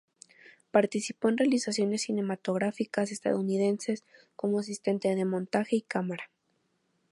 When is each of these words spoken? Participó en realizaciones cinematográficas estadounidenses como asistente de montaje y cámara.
Participó 0.71 1.29
en 1.29 1.37
realizaciones 1.37 2.01
cinematográficas 2.01 3.11
estadounidenses 3.11 4.03
como 4.35 4.57
asistente 4.57 5.13
de 5.13 5.25
montaje 5.25 5.75
y 5.75 5.81
cámara. 5.83 6.31